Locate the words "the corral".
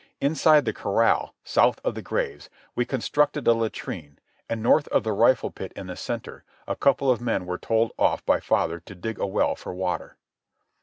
0.65-1.35